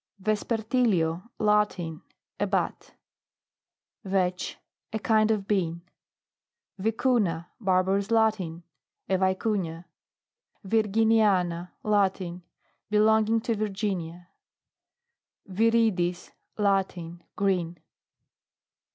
[0.19, 1.29] VEPPERTILIO.
[1.37, 2.01] Latin.
[2.39, 2.95] A bat.
[4.03, 4.57] VETCH.
[4.93, 5.83] A kind of bean.
[6.79, 7.49] VICUNNA.
[7.59, 8.63] Barbarous Latin.
[9.07, 9.85] A vi cunia.
[10.63, 11.73] VIRGINIANA.
[11.83, 12.41] Latin.
[12.89, 14.27] Belonging to Virginia.
[15.45, 16.31] VIRIDIS.
[16.57, 17.21] Latin.
[17.35, 17.77] Green.